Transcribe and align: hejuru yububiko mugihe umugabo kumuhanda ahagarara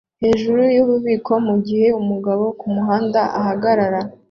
hejuru 0.23 0.61
yububiko 0.75 1.33
mugihe 1.47 1.87
umugabo 2.01 2.45
kumuhanda 2.59 3.21
ahagarara 3.39 3.99